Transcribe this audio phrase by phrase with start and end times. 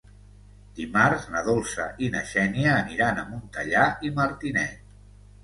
[0.77, 4.91] Dimarts na Dolça i na Xènia aniran a Montellà i Martinet.